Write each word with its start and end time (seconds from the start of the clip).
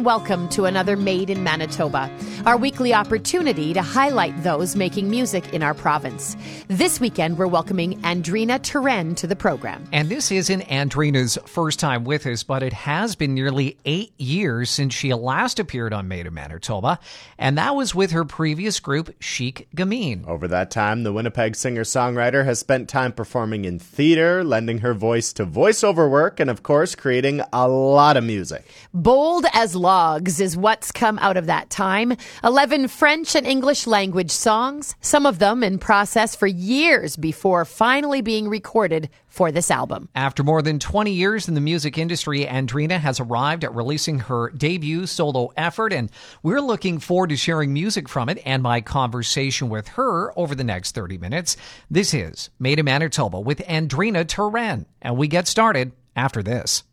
Hello 0.00 0.14
and 0.14 0.26
welcome 0.26 0.48
to 0.48 0.64
another 0.64 0.96
Made 0.96 1.28
in 1.28 1.44
Manitoba, 1.44 2.10
our 2.46 2.56
weekly 2.56 2.94
opportunity 2.94 3.74
to 3.74 3.82
highlight 3.82 4.42
those 4.42 4.74
making 4.74 5.10
music 5.10 5.52
in 5.52 5.62
our 5.62 5.74
province. 5.74 6.38
This 6.68 6.98
weekend, 6.98 7.36
we're 7.36 7.46
welcoming 7.46 8.00
Andrina 8.00 8.58
Turenne 8.58 9.14
to 9.16 9.26
the 9.26 9.36
program. 9.36 9.86
And 9.92 10.08
this 10.08 10.32
isn't 10.32 10.62
Andrina's 10.62 11.36
first 11.44 11.78
time 11.78 12.04
with 12.04 12.26
us, 12.26 12.42
but 12.42 12.62
it 12.62 12.72
has 12.72 13.14
been 13.14 13.34
nearly 13.34 13.76
eight 13.84 14.18
years 14.18 14.70
since 14.70 14.94
she 14.94 15.12
last 15.12 15.60
appeared 15.60 15.92
on 15.92 16.08
Made 16.08 16.26
in 16.26 16.32
Manitoba, 16.32 16.98
and 17.36 17.58
that 17.58 17.76
was 17.76 17.94
with 17.94 18.12
her 18.12 18.24
previous 18.24 18.80
group, 18.80 19.14
Chic 19.20 19.68
Gamine. 19.76 20.26
Over 20.26 20.48
that 20.48 20.70
time, 20.70 21.02
the 21.02 21.12
Winnipeg 21.12 21.54
singer 21.54 21.84
songwriter 21.84 22.46
has 22.46 22.58
spent 22.58 22.88
time 22.88 23.12
performing 23.12 23.66
in 23.66 23.78
theater, 23.78 24.42
lending 24.44 24.78
her 24.78 24.94
voice 24.94 25.34
to 25.34 25.44
voiceover 25.44 26.08
work, 26.08 26.40
and 26.40 26.48
of 26.48 26.62
course, 26.62 26.94
creating 26.94 27.42
a 27.52 27.68
lot 27.68 28.16
of 28.16 28.24
music. 28.24 28.66
Bold 28.94 29.44
as 29.52 29.76
is 29.90 30.56
what's 30.56 30.92
come 30.92 31.18
out 31.18 31.36
of 31.36 31.46
that 31.46 31.68
time. 31.68 32.16
11 32.44 32.86
French 32.86 33.34
and 33.34 33.44
English 33.44 33.88
language 33.88 34.30
songs, 34.30 34.94
some 35.00 35.26
of 35.26 35.40
them 35.40 35.64
in 35.64 35.80
process 35.80 36.36
for 36.36 36.46
years 36.46 37.16
before 37.16 37.64
finally 37.64 38.20
being 38.20 38.48
recorded 38.48 39.10
for 39.26 39.50
this 39.50 39.68
album. 39.68 40.08
After 40.14 40.44
more 40.44 40.62
than 40.62 40.78
20 40.78 41.10
years 41.10 41.48
in 41.48 41.54
the 41.54 41.60
music 41.60 41.98
industry, 41.98 42.44
Andrina 42.44 43.00
has 43.00 43.18
arrived 43.18 43.64
at 43.64 43.74
releasing 43.74 44.20
her 44.20 44.50
debut 44.50 45.06
solo 45.06 45.50
effort, 45.56 45.92
and 45.92 46.08
we're 46.44 46.60
looking 46.60 47.00
forward 47.00 47.30
to 47.30 47.36
sharing 47.36 47.72
music 47.72 48.08
from 48.08 48.28
it 48.28 48.40
and 48.44 48.62
my 48.62 48.80
conversation 48.80 49.70
with 49.70 49.88
her 49.88 50.32
over 50.38 50.54
the 50.54 50.62
next 50.62 50.94
30 50.94 51.18
minutes. 51.18 51.56
This 51.90 52.14
is 52.14 52.50
Made 52.60 52.78
in 52.78 52.84
Manitoba 52.84 53.40
with 53.40 53.58
Andrina 53.66 54.24
Turenne, 54.24 54.86
and 55.02 55.16
we 55.16 55.26
get 55.26 55.48
started 55.48 55.90
after 56.14 56.44
this. 56.44 56.84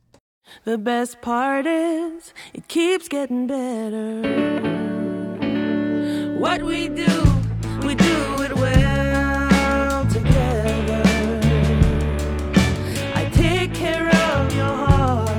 The 0.63 0.77
best 0.77 1.21
part 1.21 1.65
is 1.65 2.33
it 2.53 2.67
keeps 2.67 3.07
getting 3.07 3.47
better. 3.47 4.21
What 6.37 6.61
we 6.61 6.87
do, 6.87 7.23
we 7.85 7.95
do 7.95 8.41
it 8.43 8.53
well 8.55 10.05
together. 10.07 11.03
I 13.15 13.29
take 13.33 13.73
care 13.73 14.09
of 14.09 14.55
your 14.55 14.65
heart, 14.65 15.29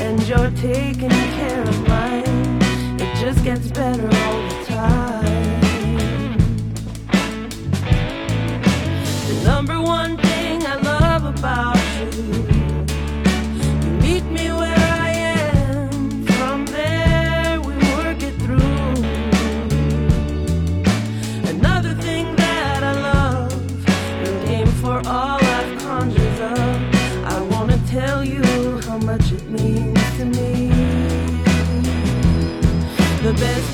and 0.00 0.22
you're 0.28 0.50
taking 0.52 1.10
care 1.10 1.62
of 1.62 1.88
mine. 1.88 2.60
It 3.00 3.14
just 3.16 3.44
gets 3.44 3.70
better 3.70 4.23
for 24.94 25.08
all 25.08 25.40
I've 25.42 25.78
conjured 25.80 26.40
up. 26.40 26.94
I 27.34 27.40
wanna 27.50 27.78
tell 27.88 28.24
you 28.24 28.44
how 28.86 28.98
much 28.98 29.32
it 29.32 29.44
means 29.50 29.98
to 30.18 30.24
me. 30.24 30.68
The 33.24 33.32
best 33.32 33.73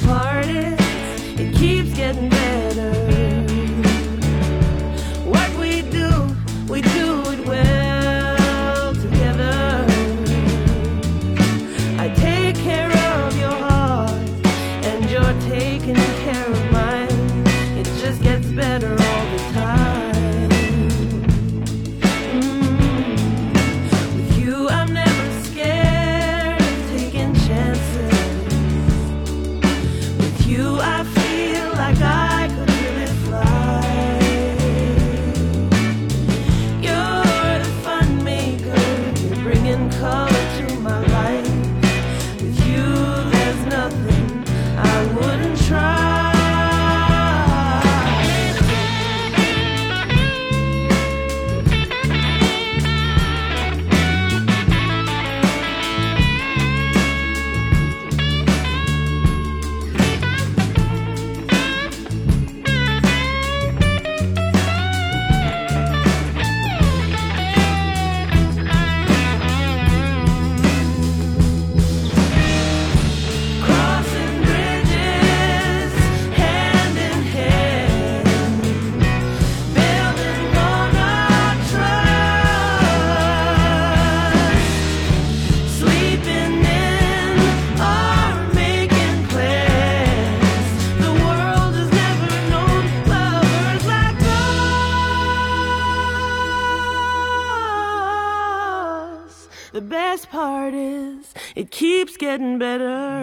keeps 102.00 102.16
getting 102.16 102.58
better. 102.58 103.20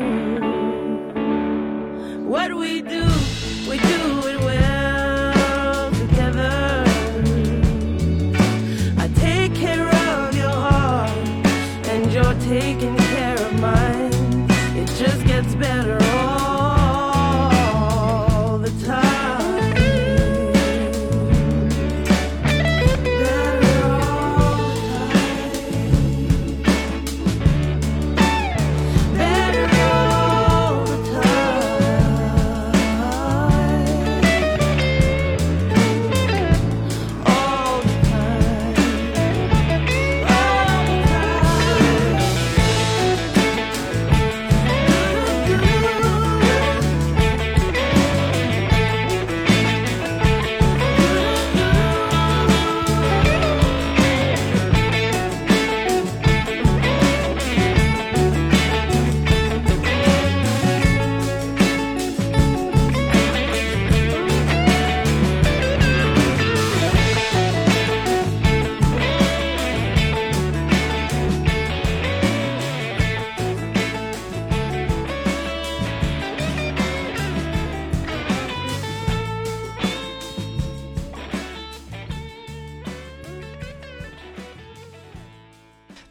What 2.22 2.56
we 2.56 2.84
do, 2.84 3.17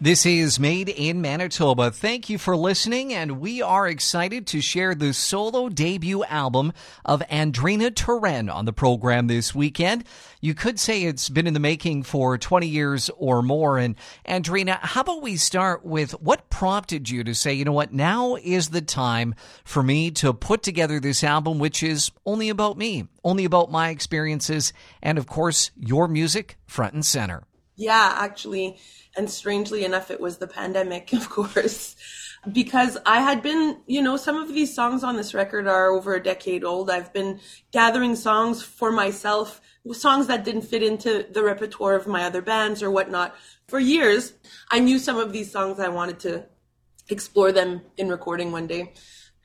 This 0.06 0.24
is 0.24 0.60
Made 0.60 0.88
in 0.88 1.20
Manitoba. 1.20 1.90
Thank 1.90 2.30
you 2.30 2.38
for 2.38 2.56
listening, 2.56 3.12
and 3.12 3.40
we 3.40 3.60
are 3.60 3.88
excited 3.88 4.46
to 4.46 4.60
share 4.60 4.94
the 4.94 5.12
solo 5.12 5.68
debut 5.68 6.22
album 6.22 6.72
of 7.04 7.22
Andrina 7.28 7.90
Turenne 7.90 8.48
on 8.48 8.66
the 8.66 8.72
program 8.72 9.26
this 9.26 9.52
weekend. 9.52 10.04
You 10.40 10.54
could 10.54 10.78
say 10.78 11.02
it's 11.02 11.28
been 11.28 11.48
in 11.48 11.54
the 11.54 11.58
making 11.58 12.04
for 12.04 12.38
20 12.38 12.68
years 12.68 13.10
or 13.16 13.42
more. 13.42 13.78
And 13.78 13.96
Andrina, 14.28 14.78
how 14.80 15.00
about 15.00 15.22
we 15.22 15.36
start 15.36 15.84
with 15.84 16.12
what 16.22 16.50
prompted 16.50 17.10
you 17.10 17.24
to 17.24 17.34
say, 17.34 17.54
you 17.54 17.64
know 17.64 17.72
what, 17.72 17.92
now 17.92 18.36
is 18.36 18.68
the 18.68 18.82
time 18.82 19.34
for 19.64 19.82
me 19.82 20.12
to 20.12 20.32
put 20.32 20.62
together 20.62 21.00
this 21.00 21.24
album, 21.24 21.58
which 21.58 21.82
is 21.82 22.12
only 22.24 22.48
about 22.48 22.78
me, 22.78 23.08
only 23.24 23.44
about 23.44 23.72
my 23.72 23.88
experiences, 23.88 24.72
and 25.02 25.18
of 25.18 25.26
course, 25.26 25.72
your 25.76 26.06
music 26.06 26.58
front 26.64 26.94
and 26.94 27.04
center. 27.04 27.42
Yeah, 27.74 28.14
actually 28.16 28.78
and 29.16 29.30
strangely 29.30 29.84
enough, 29.84 30.10
it 30.10 30.20
was 30.20 30.38
the 30.38 30.46
pandemic, 30.46 31.12
of 31.12 31.28
course, 31.28 31.96
because 32.52 32.96
I 33.06 33.20
had 33.20 33.42
been, 33.42 33.78
you 33.86 34.02
know, 34.02 34.16
some 34.16 34.36
of 34.36 34.48
these 34.48 34.74
songs 34.74 35.02
on 35.02 35.16
this 35.16 35.34
record 35.34 35.66
are 35.66 35.90
over 35.90 36.14
a 36.14 36.22
decade 36.22 36.64
old. 36.64 36.90
I've 36.90 37.12
been 37.12 37.40
gathering 37.72 38.14
songs 38.14 38.62
for 38.62 38.92
myself, 38.92 39.60
songs 39.92 40.26
that 40.28 40.44
didn't 40.44 40.62
fit 40.62 40.82
into 40.82 41.26
the 41.30 41.42
repertoire 41.42 41.94
of 41.94 42.06
my 42.06 42.24
other 42.24 42.42
bands 42.42 42.82
or 42.82 42.90
whatnot 42.90 43.34
for 43.68 43.80
years. 43.80 44.32
I 44.70 44.80
knew 44.80 44.98
some 44.98 45.18
of 45.18 45.32
these 45.32 45.50
songs 45.50 45.80
I 45.80 45.88
wanted 45.88 46.20
to 46.20 46.46
explore 47.08 47.52
them 47.52 47.82
in 47.96 48.08
recording 48.08 48.52
one 48.52 48.66
day. 48.66 48.92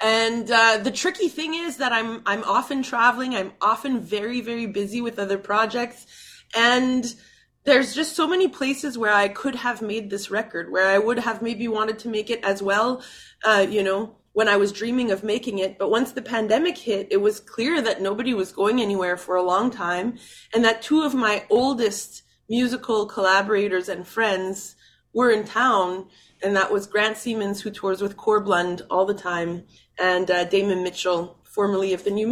And 0.01 0.49
uh, 0.49 0.77
the 0.77 0.91
tricky 0.91 1.27
thing 1.27 1.53
is 1.53 1.77
that 1.77 1.91
I'm 1.91 2.23
I'm 2.25 2.43
often 2.43 2.81
traveling. 2.81 3.35
I'm 3.35 3.53
often 3.61 3.99
very 3.99 4.41
very 4.41 4.65
busy 4.65 4.99
with 4.99 5.19
other 5.19 5.37
projects, 5.37 6.07
and 6.55 7.13
there's 7.63 7.93
just 7.93 8.15
so 8.15 8.27
many 8.27 8.47
places 8.47 8.97
where 8.97 9.13
I 9.13 9.27
could 9.27 9.55
have 9.55 9.81
made 9.81 10.09
this 10.09 10.31
record, 10.31 10.71
where 10.71 10.87
I 10.87 10.97
would 10.97 11.19
have 11.19 11.41
maybe 11.41 11.67
wanted 11.67 11.99
to 11.99 12.09
make 12.09 12.29
it 12.29 12.43
as 12.43 12.61
well, 12.61 13.03
uh, 13.43 13.65
you 13.69 13.83
know, 13.83 14.15
when 14.33 14.47
I 14.47 14.55
was 14.57 14.71
dreaming 14.71 15.11
of 15.11 15.23
making 15.23 15.59
it. 15.59 15.77
But 15.77 15.91
once 15.91 16.11
the 16.11 16.21
pandemic 16.21 16.77
hit, 16.77 17.07
it 17.11 17.21
was 17.21 17.39
clear 17.39 17.81
that 17.81 18.01
nobody 18.01 18.33
was 18.33 18.51
going 18.51 18.81
anywhere 18.81 19.17
for 19.17 19.35
a 19.35 19.43
long 19.43 19.69
time, 19.69 20.17
and 20.53 20.65
that 20.65 20.81
two 20.81 21.03
of 21.03 21.13
my 21.13 21.45
oldest 21.49 22.23
musical 22.49 23.05
collaborators 23.05 23.89
and 23.89 24.07
friends 24.07 24.75
were 25.13 25.29
in 25.29 25.43
town, 25.43 26.07
and 26.41 26.55
that 26.55 26.71
was 26.71 26.87
Grant 26.87 27.17
Siemens, 27.17 27.61
who 27.61 27.69
tours 27.69 28.01
with 28.01 28.17
Corb 28.17 28.47
Lund 28.47 28.81
all 28.89 29.05
the 29.05 29.13
time, 29.13 29.65
and 29.99 30.31
uh, 30.31 30.45
Damon 30.45 30.83
Mitchell, 30.83 31.37
formerly 31.51 31.93
of 31.93 32.03
the 32.03 32.11
New 32.11 32.27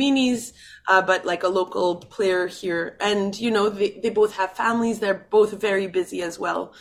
uh, 0.87 1.01
but 1.01 1.25
like 1.25 1.43
a 1.43 1.49
local 1.49 1.97
player 1.97 2.47
here. 2.47 2.97
And, 3.01 3.37
you 3.37 3.51
know, 3.51 3.69
they, 3.69 3.99
they 4.01 4.09
both 4.09 4.35
have 4.37 4.53
families. 4.53 4.99
They're 4.99 5.27
both 5.29 5.51
very 5.59 5.87
busy 5.87 6.21
as 6.21 6.39
well. 6.39 6.73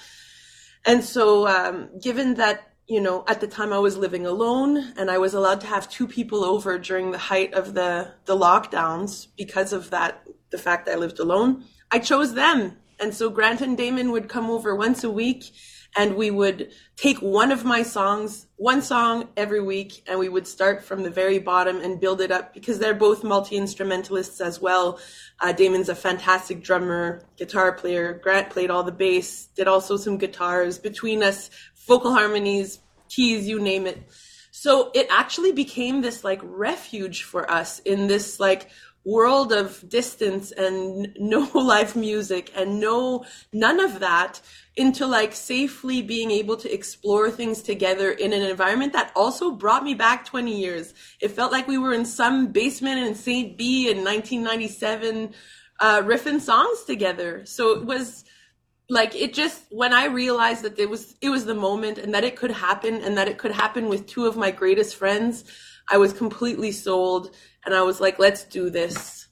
And 0.87 1.03
so, 1.03 1.49
um, 1.49 1.91
given 2.01 2.35
that, 2.35 2.73
you 2.87 3.01
know, 3.01 3.25
at 3.27 3.41
the 3.41 3.49
time 3.49 3.73
I 3.73 3.79
was 3.79 3.97
living 3.97 4.25
alone 4.25 4.95
and 4.97 5.11
I 5.11 5.19
was 5.19 5.35
allowed 5.35 5.61
to 5.63 5.67
have 5.67 5.91
two 5.91 6.07
people 6.07 6.45
over 6.45 6.79
during 6.79 7.11
the 7.11 7.19
height 7.19 7.53
of 7.55 7.75
the, 7.75 8.15
the 8.25 8.37
lockdowns 8.37 9.27
because 9.37 9.73
of 9.73 9.91
that, 9.91 10.23
the 10.51 10.59
fact 10.59 10.89
I 10.89 10.95
lived 10.95 11.19
alone, 11.19 11.65
I 11.91 11.99
chose 11.99 12.35
them. 12.35 12.77
And 13.01 13.13
so 13.13 13.31
Grant 13.31 13.61
and 13.61 13.77
Damon 13.77 14.13
would 14.13 14.29
come 14.29 14.49
over 14.49 14.75
once 14.75 15.05
a 15.05 15.11
week 15.11 15.53
and 15.97 16.17
we 16.17 16.31
would 16.31 16.71
take 16.97 17.19
one 17.19 17.51
of 17.51 17.65
my 17.65 17.83
songs, 17.83 18.47
one 18.57 18.83
song 18.83 19.29
every 19.37 19.61
week, 19.61 20.03
and 20.07 20.19
we 20.19 20.29
would 20.29 20.47
start 20.47 20.85
from 20.85 21.03
the 21.03 21.11
very 21.11 21.39
bottom 21.39 21.81
and 21.81 22.01
build 22.01 22.21
it 22.21 22.31
up 22.31 22.55
because 22.55 22.79
they're 22.79 22.95
both 22.95 23.25
multi 23.25 23.57
instrumentalists 23.57 24.41
as 24.41 24.61
well. 24.61 25.01
Uh, 25.41 25.53
Damon's 25.53 25.89
a 25.89 25.95
fantastic 25.95 26.63
drummer, 26.63 27.23
guitar 27.37 27.73
player. 27.73 28.21
Grant 28.23 28.51
played 28.51 28.71
all 28.71 28.85
the 28.85 28.93
bass, 28.93 29.47
did 29.57 29.67
also 29.67 29.97
some 29.97 30.19
guitars. 30.19 30.79
Between 30.79 31.23
us, 31.23 31.51
vocal 31.87 32.13
harmonies, 32.13 32.81
keys, 33.09 33.49
you 33.49 33.61
name 33.61 33.87
it. 33.87 34.03
So 34.51 34.91
it 34.93 35.07
actually 35.11 35.53
became 35.53 36.01
this 36.01 36.25
like 36.25 36.41
refuge 36.43 37.23
for 37.23 37.49
us 37.51 37.79
in 37.81 38.09
this 38.09 38.41
like 38.41 38.69
world 39.09 39.53
of 39.53 39.89
distance 39.89 40.53
and 40.53 41.09
no 41.19 41.51
live 41.55 41.97
music 41.97 42.53
and 42.55 42.79
no 42.79 43.25
none 43.53 43.81
of 43.81 44.01
that 44.01 44.41
into 44.79 45.07
like 45.07 45.35
safely 45.35 46.01
being 46.03 46.31
able 46.31 46.57
to 46.57 46.73
explore 46.73 47.31
things 47.31 47.63
together 47.63 48.13
in 48.13 48.33
an 48.33 48.43
environment 48.43 48.93
that 48.93 49.11
also 49.17 49.51
brought 49.51 49.83
me 49.83 49.93
back 49.93 50.25
20 50.25 50.57
years. 50.57 50.95
It 51.21 51.33
felt 51.33 51.51
like 51.51 51.67
we 51.67 51.79
were 51.79 51.93
in 51.93 52.05
some 52.05 52.53
basement 52.53 53.05
in 53.05 53.15
St. 53.17 53.59
B 53.59 53.91
in 53.91 54.05
1997, 54.05 55.35
uh, 55.81 56.03
riffing 56.03 56.41
songs 56.41 56.85
together. 56.85 57.45
So 57.45 57.73
it 57.73 57.87
was 57.87 58.25
like, 58.89 59.17
it 59.17 59.35
just, 59.35 59.65
when 59.71 59.93
I 59.93 60.07
realized 60.07 60.63
that 60.63 60.79
it 60.79 60.89
was, 60.89 61.17
it 61.21 61.31
was 61.31 61.45
the 61.45 61.55
moment 61.55 61.99
and 61.99 62.15
that 62.15 62.23
it 62.23 62.37
could 62.37 62.53
happen 62.53 63.03
and 63.03 63.19
that 63.19 63.27
it 63.27 63.37
could 63.37 63.53
happen 63.53 63.89
with 63.89 64.07
two 64.07 64.27
of 64.27 64.37
my 64.37 64.53
greatest 64.53 64.95
friends, 64.95 65.45
I 65.91 65.99
was 65.99 66.13
completely 66.13 66.73
sold 66.73 67.35
and 67.65 67.75
I 67.75 67.83
was 67.83 68.01
like, 68.01 68.19
let's 68.19 68.45
do 68.45 68.71
this. 68.71 69.29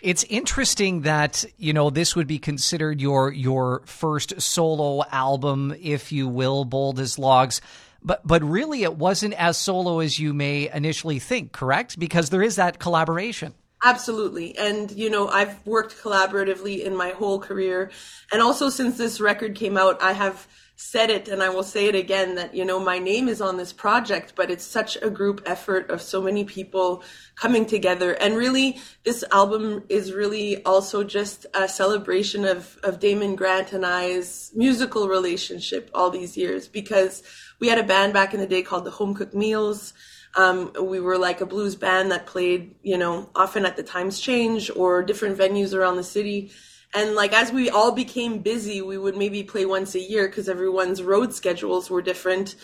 It's 0.00 0.24
interesting 0.24 1.02
that 1.02 1.44
you 1.56 1.72
know 1.72 1.90
this 1.90 2.14
would 2.14 2.26
be 2.26 2.38
considered 2.38 3.00
your 3.00 3.32
your 3.32 3.82
first 3.84 4.40
solo 4.40 5.02
album, 5.10 5.74
if 5.80 6.12
you 6.12 6.28
will, 6.28 6.64
bold 6.64 7.00
as 7.00 7.18
logs. 7.18 7.60
But 8.02 8.24
but 8.24 8.42
really, 8.44 8.84
it 8.84 8.96
wasn't 8.96 9.34
as 9.34 9.56
solo 9.56 9.98
as 9.98 10.18
you 10.18 10.32
may 10.32 10.70
initially 10.72 11.18
think. 11.18 11.52
Correct? 11.52 11.98
Because 11.98 12.30
there 12.30 12.42
is 12.42 12.56
that 12.56 12.78
collaboration. 12.78 13.54
Absolutely. 13.84 14.58
And, 14.58 14.90
you 14.90 15.08
know, 15.08 15.28
I've 15.28 15.64
worked 15.64 16.02
collaboratively 16.02 16.84
in 16.84 16.96
my 16.96 17.10
whole 17.10 17.38
career. 17.38 17.90
And 18.32 18.42
also 18.42 18.70
since 18.70 18.98
this 18.98 19.20
record 19.20 19.54
came 19.54 19.76
out, 19.76 20.02
I 20.02 20.12
have 20.12 20.48
said 20.80 21.10
it 21.10 21.26
and 21.26 21.42
I 21.42 21.48
will 21.48 21.64
say 21.64 21.86
it 21.86 21.96
again 21.96 22.36
that, 22.36 22.54
you 22.54 22.64
know, 22.64 22.78
my 22.78 23.00
name 23.00 23.28
is 23.28 23.40
on 23.40 23.56
this 23.56 23.72
project, 23.72 24.34
but 24.36 24.48
it's 24.48 24.64
such 24.64 24.96
a 25.02 25.10
group 25.10 25.42
effort 25.44 25.90
of 25.90 26.00
so 26.00 26.22
many 26.22 26.44
people 26.44 27.02
coming 27.34 27.66
together. 27.66 28.12
And 28.12 28.36
really, 28.36 28.78
this 29.02 29.24
album 29.32 29.82
is 29.88 30.12
really 30.12 30.62
also 30.64 31.02
just 31.02 31.46
a 31.52 31.68
celebration 31.68 32.44
of, 32.44 32.78
of 32.84 33.00
Damon 33.00 33.34
Grant 33.34 33.72
and 33.72 33.84
I's 33.84 34.52
musical 34.54 35.08
relationship 35.08 35.90
all 35.94 36.10
these 36.10 36.36
years 36.36 36.68
because 36.68 37.24
we 37.58 37.66
had 37.66 37.78
a 37.78 37.82
band 37.82 38.12
back 38.12 38.32
in 38.32 38.38
the 38.38 38.46
day 38.46 38.62
called 38.62 38.84
the 38.84 38.92
Home 38.92 39.14
Cooked 39.14 39.34
Meals. 39.34 39.94
Um, 40.36 40.72
we 40.80 41.00
were 41.00 41.18
like 41.18 41.40
a 41.40 41.46
blues 41.46 41.74
band 41.74 42.12
that 42.12 42.26
played, 42.26 42.76
you 42.84 42.98
know, 42.98 43.30
often 43.34 43.66
at 43.66 43.76
the 43.76 43.82
Times 43.82 44.20
Change 44.20 44.70
or 44.76 45.02
different 45.02 45.36
venues 45.38 45.74
around 45.74 45.96
the 45.96 46.04
city. 46.04 46.52
And 46.94 47.14
like 47.14 47.32
as 47.32 47.52
we 47.52 47.68
all 47.68 47.92
became 47.92 48.38
busy, 48.38 48.80
we 48.80 48.98
would 48.98 49.16
maybe 49.16 49.42
play 49.42 49.66
once 49.66 49.94
a 49.94 50.00
year 50.00 50.28
because 50.28 50.48
everyone's 50.48 51.02
road 51.02 51.34
schedules 51.34 51.90
were 51.90 52.02
different. 52.02 52.54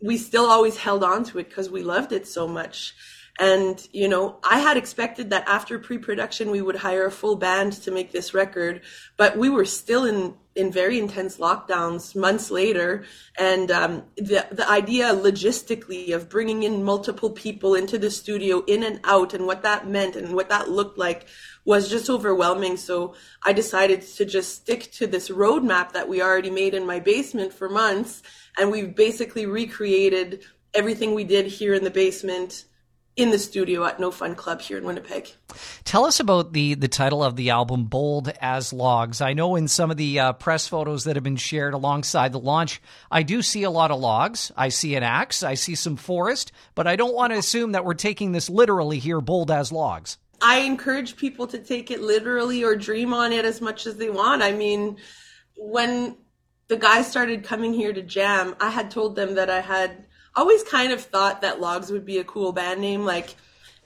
We 0.00 0.16
still 0.16 0.46
always 0.46 0.76
held 0.76 1.04
on 1.04 1.24
to 1.24 1.38
it 1.38 1.48
because 1.48 1.70
we 1.70 1.82
loved 1.82 2.12
it 2.12 2.26
so 2.26 2.48
much. 2.48 2.94
And, 3.38 3.86
you 3.92 4.08
know, 4.08 4.38
I 4.42 4.58
had 4.58 4.76
expected 4.76 5.30
that 5.30 5.48
after 5.48 5.78
pre-production, 5.78 6.50
we 6.50 6.60
would 6.60 6.74
hire 6.74 7.06
a 7.06 7.10
full 7.10 7.36
band 7.36 7.72
to 7.84 7.92
make 7.92 8.10
this 8.10 8.34
record, 8.34 8.80
but 9.16 9.38
we 9.38 9.48
were 9.48 9.64
still 9.64 10.04
in, 10.04 10.34
in 10.56 10.72
very 10.72 10.98
intense 10.98 11.36
lockdowns 11.36 12.16
months 12.16 12.50
later. 12.50 13.04
And, 13.38 13.70
um, 13.70 14.02
the, 14.16 14.44
the 14.50 14.68
idea 14.68 15.14
logistically 15.14 16.12
of 16.12 16.28
bringing 16.28 16.64
in 16.64 16.82
multiple 16.82 17.30
people 17.30 17.76
into 17.76 17.96
the 17.96 18.10
studio 18.10 18.64
in 18.66 18.82
and 18.82 18.98
out 19.04 19.34
and 19.34 19.46
what 19.46 19.62
that 19.62 19.86
meant 19.86 20.16
and 20.16 20.34
what 20.34 20.48
that 20.48 20.68
looked 20.68 20.98
like 20.98 21.28
was 21.68 21.90
just 21.90 22.08
overwhelming. 22.08 22.78
So 22.78 23.14
I 23.42 23.52
decided 23.52 24.00
to 24.00 24.24
just 24.24 24.54
stick 24.54 24.90
to 24.92 25.06
this 25.06 25.28
roadmap 25.28 25.92
that 25.92 26.08
we 26.08 26.22
already 26.22 26.48
made 26.48 26.72
in 26.72 26.86
my 26.86 26.98
basement 26.98 27.52
for 27.52 27.68
months. 27.68 28.22
And 28.56 28.70
we 28.70 28.84
basically 28.86 29.44
recreated 29.44 30.46
everything 30.72 31.14
we 31.14 31.24
did 31.24 31.44
here 31.44 31.74
in 31.74 31.84
the 31.84 31.90
basement 31.90 32.64
in 33.16 33.30
the 33.30 33.38
studio 33.38 33.84
at 33.84 34.00
No 34.00 34.10
Fun 34.10 34.34
Club 34.34 34.62
here 34.62 34.78
in 34.78 34.84
Winnipeg. 34.84 35.30
Tell 35.84 36.06
us 36.06 36.20
about 36.20 36.54
the 36.54 36.72
the 36.74 36.88
title 36.88 37.22
of 37.22 37.36
the 37.36 37.50
album, 37.50 37.84
"Bold 37.84 38.32
as 38.40 38.72
Logs." 38.72 39.20
I 39.20 39.34
know 39.34 39.54
in 39.54 39.68
some 39.68 39.90
of 39.90 39.98
the 39.98 40.20
uh, 40.20 40.32
press 40.34 40.68
photos 40.68 41.04
that 41.04 41.16
have 41.16 41.24
been 41.24 41.36
shared 41.36 41.74
alongside 41.74 42.32
the 42.32 42.38
launch, 42.38 42.80
I 43.10 43.24
do 43.24 43.42
see 43.42 43.64
a 43.64 43.70
lot 43.70 43.90
of 43.90 44.00
logs. 44.00 44.52
I 44.56 44.70
see 44.70 44.94
an 44.94 45.02
axe. 45.02 45.42
I 45.42 45.54
see 45.54 45.74
some 45.74 45.96
forest, 45.96 46.50
but 46.74 46.86
I 46.86 46.96
don't 46.96 47.14
want 47.14 47.32
to 47.32 47.38
assume 47.38 47.72
that 47.72 47.84
we're 47.84 47.94
taking 47.94 48.32
this 48.32 48.48
literally 48.48 49.00
here, 49.00 49.20
"Bold 49.20 49.50
as 49.50 49.70
Logs." 49.70 50.16
I 50.40 50.60
encourage 50.60 51.16
people 51.16 51.46
to 51.48 51.58
take 51.58 51.90
it 51.90 52.00
literally 52.00 52.64
or 52.64 52.76
dream 52.76 53.12
on 53.12 53.32
it 53.32 53.44
as 53.44 53.60
much 53.60 53.86
as 53.86 53.96
they 53.96 54.10
want. 54.10 54.42
I 54.42 54.52
mean, 54.52 54.96
when 55.56 56.16
the 56.68 56.76
guys 56.76 57.10
started 57.10 57.44
coming 57.44 57.72
here 57.72 57.92
to 57.92 58.02
jam, 58.02 58.54
I 58.60 58.70
had 58.70 58.90
told 58.90 59.16
them 59.16 59.34
that 59.34 59.50
I 59.50 59.60
had 59.60 60.06
always 60.36 60.62
kind 60.62 60.92
of 60.92 61.00
thought 61.00 61.40
that 61.40 61.60
Logs 61.60 61.90
would 61.90 62.04
be 62.04 62.18
a 62.18 62.24
cool 62.24 62.52
band 62.52 62.80
name, 62.80 63.04
like 63.04 63.34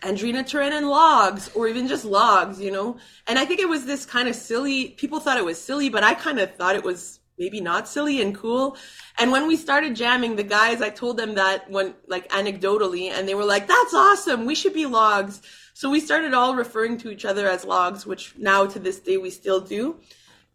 Andrina 0.02 0.44
Turenne 0.44 0.72
and 0.72 0.88
Logs, 0.88 1.50
or 1.54 1.68
even 1.68 1.88
just 1.88 2.04
Logs, 2.04 2.60
you 2.60 2.70
know? 2.70 2.98
And 3.26 3.38
I 3.38 3.44
think 3.44 3.60
it 3.60 3.68
was 3.68 3.86
this 3.86 4.04
kind 4.04 4.28
of 4.28 4.34
silly, 4.34 4.88
people 4.88 5.20
thought 5.20 5.38
it 5.38 5.44
was 5.44 5.60
silly, 5.60 5.88
but 5.88 6.02
I 6.02 6.14
kind 6.14 6.40
of 6.40 6.54
thought 6.56 6.76
it 6.76 6.84
was 6.84 7.20
maybe 7.38 7.60
not 7.60 7.88
silly 7.88 8.20
and 8.20 8.34
cool. 8.34 8.76
And 9.16 9.32
when 9.32 9.46
we 9.46 9.56
started 9.56 9.96
jamming, 9.96 10.36
the 10.36 10.42
guys, 10.42 10.82
I 10.82 10.90
told 10.90 11.16
them 11.16 11.36
that 11.36 11.70
when, 11.70 11.94
like, 12.06 12.28
anecdotally, 12.30 13.10
and 13.10 13.26
they 13.26 13.34
were 13.34 13.44
like, 13.44 13.66
that's 13.66 13.94
awesome, 13.94 14.44
we 14.44 14.54
should 14.54 14.74
be 14.74 14.86
Logs. 14.86 15.40
So 15.74 15.90
we 15.90 16.00
started 16.00 16.34
all 16.34 16.54
referring 16.54 16.98
to 16.98 17.10
each 17.10 17.24
other 17.24 17.48
as 17.48 17.64
Logs, 17.64 18.06
which 18.06 18.34
now 18.36 18.66
to 18.66 18.78
this 18.78 19.00
day 19.00 19.16
we 19.16 19.30
still 19.30 19.60
do. 19.60 19.96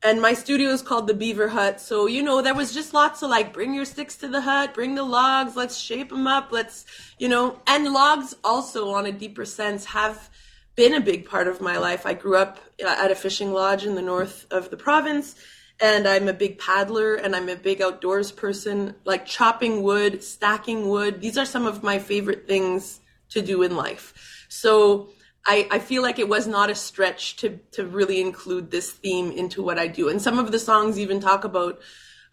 and 0.03 0.21
my 0.21 0.33
studio 0.33 0.69
is 0.69 0.81
called 0.83 1.07
the 1.07 1.13
Beaver 1.13 1.47
Hut. 1.47 1.81
So, 1.81 2.05
you 2.05 2.21
know, 2.21 2.41
there 2.41 2.53
was 2.53 2.73
just 2.73 2.93
lots 2.93 3.23
of 3.23 3.29
like, 3.31 3.51
bring 3.51 3.73
your 3.73 3.85
sticks 3.85 4.15
to 4.17 4.27
the 4.27 4.41
hut, 4.41 4.73
bring 4.73 4.93
the 4.95 5.03
logs, 5.03 5.55
let's 5.55 5.77
shape 5.77 6.09
them 6.09 6.27
up, 6.27 6.51
let's, 6.51 6.85
you 7.17 7.27
know, 7.27 7.59
and 7.65 7.91
logs 7.91 8.35
also 8.43 8.91
on 8.91 9.07
a 9.07 9.11
deeper 9.11 9.43
sense 9.45 9.85
have 9.85 10.29
been 10.75 10.93
a 10.93 11.01
big 11.01 11.27
part 11.27 11.47
of 11.47 11.61
my 11.61 11.77
life. 11.77 12.05
I 12.05 12.13
grew 12.13 12.37
up 12.37 12.59
uh, 12.83 12.87
at 12.87 13.09
a 13.09 13.15
fishing 13.15 13.51
lodge 13.51 13.85
in 13.85 13.95
the 13.95 14.01
north 14.03 14.45
of 14.51 14.69
the 14.69 14.77
province 14.77 15.35
and 15.79 16.07
I'm 16.07 16.27
a 16.27 16.33
big 16.33 16.59
paddler 16.59 17.15
and 17.15 17.35
I'm 17.35 17.49
a 17.49 17.55
big 17.55 17.81
outdoors 17.81 18.31
person, 18.31 18.93
like 19.03 19.25
chopping 19.25 19.81
wood, 19.81 20.23
stacking 20.23 20.87
wood. 20.87 21.21
These 21.21 21.37
are 21.39 21.45
some 21.45 21.65
of 21.65 21.81
my 21.81 21.97
favorite 21.97 22.47
things 22.47 22.99
to 23.29 23.41
do 23.41 23.63
in 23.63 23.75
life. 23.75 24.36
So 24.47 25.09
I, 25.45 25.67
I 25.71 25.79
feel 25.79 26.01
like 26.01 26.19
it 26.19 26.27
was 26.27 26.47
not 26.47 26.69
a 26.69 26.75
stretch 26.75 27.37
to, 27.37 27.59
to 27.71 27.85
really 27.85 28.21
include 28.21 28.71
this 28.71 28.91
theme 28.91 29.31
into 29.31 29.61
what 29.61 29.79
I 29.79 29.87
do. 29.87 30.09
And 30.09 30.21
some 30.21 30.39
of 30.39 30.51
the 30.51 30.59
songs 30.59 30.99
even 30.99 31.19
talk 31.19 31.43
about, 31.43 31.79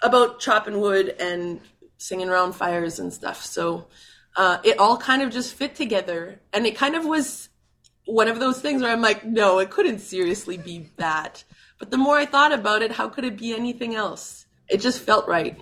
about 0.03 0.41
chopping 0.41 0.81
wood 0.81 1.15
and 1.21 1.61
singing 1.97 2.29
around 2.29 2.55
fires 2.55 2.99
and 2.99 3.13
stuff. 3.13 3.45
So, 3.45 3.87
uh, 4.37 4.59
it 4.65 4.79
all 4.79 4.97
kind 4.97 5.23
of 5.23 5.31
just 5.31 5.55
fit 5.55 5.75
together. 5.75 6.41
And 6.53 6.67
it 6.67 6.77
kind 6.77 6.97
of 6.97 7.05
was 7.05 7.49
one 8.05 8.29
of 8.29 8.41
those 8.41 8.61
things 8.61 8.83
where 8.83 8.93
I'm 8.93 9.01
like, 9.01 9.25
no, 9.25 9.59
it 9.59 9.71
couldn't 9.71 10.01
seriously 10.01 10.59
be 10.59 10.91
that. 10.97 11.45
But 11.79 11.91
the 11.91 11.97
more 11.97 12.17
I 12.17 12.27
thought 12.27 12.53
about 12.53 12.83
it, 12.83 12.93
how 12.93 13.09
could 13.09 13.25
it 13.25 13.39
be 13.39 13.55
anything 13.55 13.95
else? 13.95 14.47
It 14.69 14.79
just 14.79 15.01
felt 15.01 15.29
right. 15.29 15.61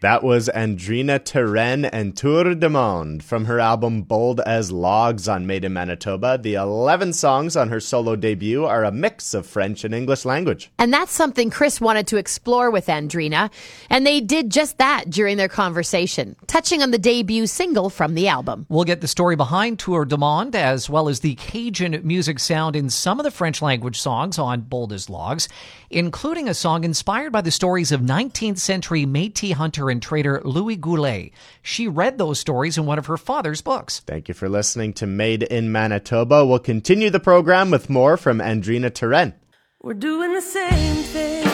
That 0.00 0.22
was 0.22 0.48
Andrina 0.54 1.18
Turenne 1.18 1.84
and 1.84 2.16
Tour 2.16 2.54
de 2.54 2.68
Monde 2.68 3.20
from 3.20 3.46
her 3.46 3.58
album 3.58 4.02
Bold 4.02 4.38
as 4.38 4.70
Logs 4.70 5.26
on 5.26 5.44
Made 5.44 5.64
in 5.64 5.72
Manitoba. 5.72 6.38
The 6.40 6.54
11 6.54 7.14
songs 7.14 7.56
on 7.56 7.68
her 7.70 7.80
solo 7.80 8.14
debut 8.14 8.64
are 8.64 8.84
a 8.84 8.92
mix 8.92 9.34
of 9.34 9.44
French 9.44 9.82
and 9.82 9.92
English 9.92 10.24
language. 10.24 10.70
And 10.78 10.94
that's 10.94 11.10
something 11.10 11.50
Chris 11.50 11.80
wanted 11.80 12.06
to 12.06 12.16
explore 12.16 12.70
with 12.70 12.86
Andrina, 12.86 13.50
and 13.90 14.06
they 14.06 14.20
did 14.20 14.52
just 14.52 14.78
that 14.78 15.10
during 15.10 15.36
their 15.36 15.48
conversation, 15.48 16.36
touching 16.46 16.80
on 16.80 16.92
the 16.92 16.98
debut 16.98 17.48
single 17.48 17.90
from 17.90 18.14
the 18.14 18.28
album. 18.28 18.66
We'll 18.68 18.84
get 18.84 19.00
the 19.00 19.08
story 19.08 19.34
behind 19.34 19.80
Tour 19.80 20.04
de 20.04 20.16
Monde 20.16 20.54
as 20.54 20.88
well 20.88 21.08
as 21.08 21.20
the 21.20 21.34
Cajun 21.34 22.02
music 22.04 22.38
sound 22.38 22.76
in 22.76 22.88
some 22.88 23.18
of 23.18 23.24
the 23.24 23.32
French 23.32 23.60
language 23.60 23.98
songs 24.00 24.38
on 24.38 24.60
Bold 24.60 24.92
as 24.92 25.10
Logs, 25.10 25.48
including 25.90 26.48
a 26.48 26.54
song 26.54 26.84
inspired 26.84 27.32
by 27.32 27.40
the 27.40 27.50
stories 27.50 27.90
of 27.90 28.00
19th 28.00 28.58
century 28.58 29.04
Métis 29.04 29.54
hunter 29.54 29.88
and 29.90 29.97
trader 30.00 30.40
Louis 30.44 30.76
Goulet. 30.76 31.32
She 31.62 31.88
read 31.88 32.18
those 32.18 32.38
stories 32.38 32.78
in 32.78 32.86
one 32.86 32.98
of 32.98 33.06
her 33.06 33.16
father's 33.16 33.62
books. 33.62 34.00
Thank 34.00 34.28
you 34.28 34.34
for 34.34 34.48
listening 34.48 34.92
to 34.94 35.06
Made 35.06 35.42
in 35.42 35.72
Manitoba. 35.72 36.46
We'll 36.46 36.58
continue 36.58 37.10
the 37.10 37.20
program 37.20 37.70
with 37.70 37.90
more 37.90 38.16
from 38.16 38.38
Andrina 38.38 38.90
Turenne. 38.90 39.34
We're 39.82 39.94
doing 39.94 40.34
the 40.34 40.40
same 40.40 41.02
thing 41.04 41.46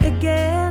again. 0.00 0.61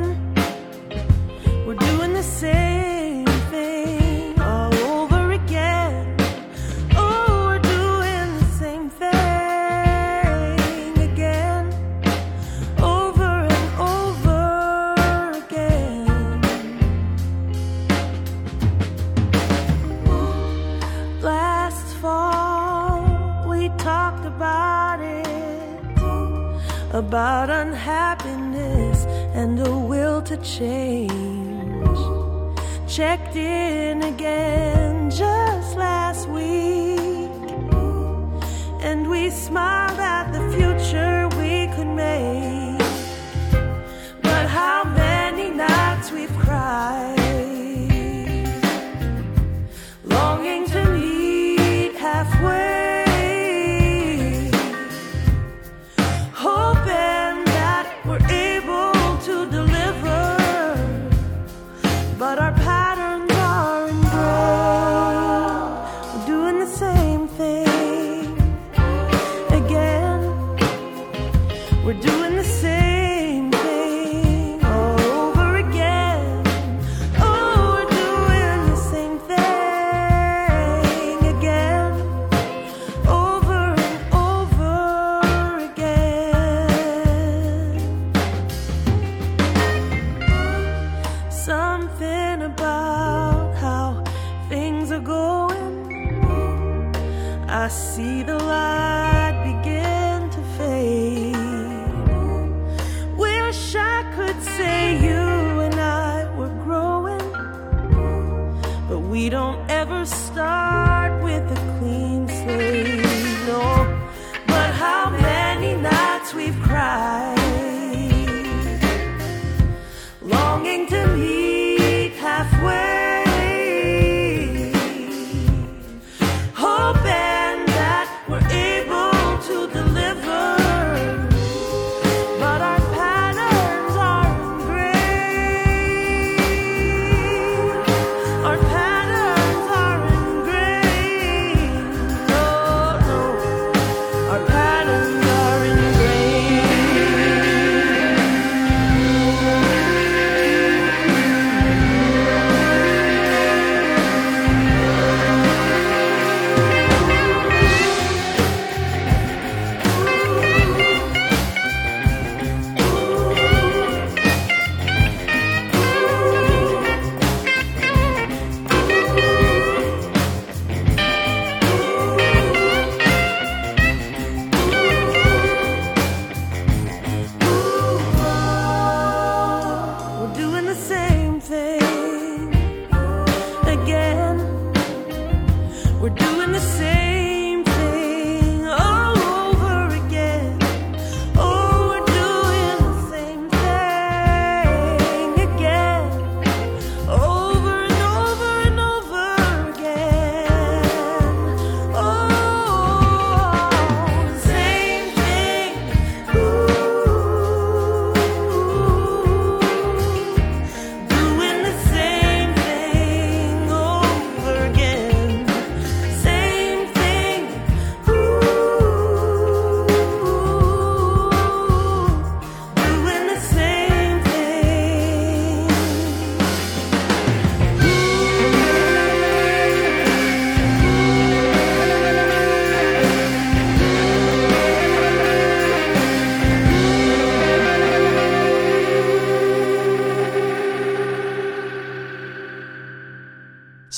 Our 62.41 62.51
patterns 62.53 62.90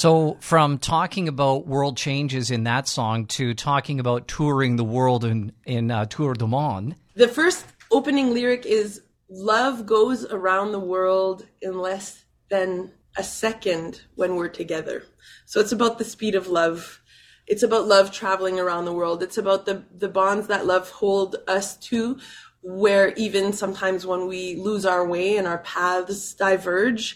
So, 0.04 0.36
from 0.42 0.80
talking 0.80 1.30
about 1.30 1.66
world 1.66 1.96
changes 1.96 2.52
in 2.52 2.66
that 2.66 2.89
song 2.89 3.26
to 3.28 3.54
talking 3.54 4.02
about 4.02 4.28
touring 4.28 4.76
the 4.76 4.84
world 4.84 5.24
in, 5.24 5.54
in 5.63 5.92
uh, 5.92 6.08
Tour 6.08 6.34
de 6.34 6.46
Monde, 6.46 6.98
The 7.16 7.30
first 7.30 7.66
opening 7.89 8.34
lyric 8.34 8.66
is 8.66 9.02
love 9.30 9.86
goes 9.86 10.26
around 10.26 10.74
the 10.74 10.80
world 10.82 11.48
in 11.62 11.78
less 11.78 12.26
than 12.50 12.92
a 13.16 13.24
second 13.24 14.02
when 14.16 14.36
we're 14.36 14.50
together. 14.50 15.06
So 15.46 15.62
it's 15.62 15.72
about 15.72 16.00
the 16.00 16.04
speed 16.04 16.36
of 16.36 16.50
love. 16.50 17.02
It's 17.48 17.63
about 17.63 17.88
love 17.88 18.12
traveling 18.12 18.60
around 18.60 18.84
the 18.84 18.92
world. 18.92 19.24
It's 19.24 19.38
about 19.38 19.66
the, 19.66 19.86
the 19.98 20.10
bonds 20.10 20.48
that 20.48 20.66
love 20.66 20.89
hold 20.89 21.38
us 21.48 21.78
to, 21.78 22.20
where 22.62 23.13
even 23.13 23.54
sometimes 23.54 24.06
when 24.06 24.28
we 24.28 24.58
lose 24.58 24.86
our 24.86 25.08
way 25.08 25.38
and 25.38 25.48
our 25.48 25.60
paths 25.60 26.34
diverge, 26.34 27.16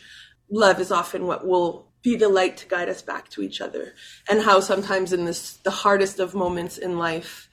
love 0.50 0.80
is 0.80 0.90
often 0.90 1.28
what 1.28 1.46
will 1.46 1.87
be 2.08 2.16
the 2.16 2.30
light 2.30 2.56
to 2.56 2.68
guide 2.68 2.88
us 2.88 3.02
back 3.02 3.28
to 3.28 3.42
each 3.42 3.60
other. 3.60 3.94
And 4.30 4.42
how 4.42 4.62
sometimes 4.62 5.12
in 5.12 5.26
this, 5.26 5.58
the 5.58 5.72
hardest 5.72 6.20
of 6.20 6.34
moments 6.34 6.78
in 6.78 6.98
life, 6.98 7.50